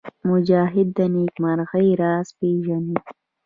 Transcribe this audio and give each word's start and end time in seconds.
مجاهد 0.29 0.87
د 0.97 0.99
نېکمرغۍ 1.13 1.89
راز 2.01 2.27
پېژني. 2.37 2.97